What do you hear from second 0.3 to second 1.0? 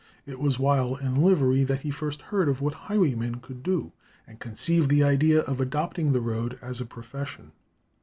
was while